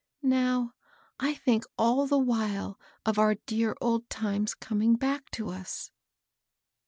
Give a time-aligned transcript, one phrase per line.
[0.23, 0.73] Now,
[1.19, 5.91] I think all the while of our dear old times coming back to us.'